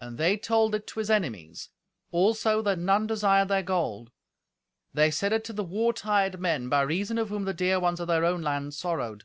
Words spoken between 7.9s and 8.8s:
of their own land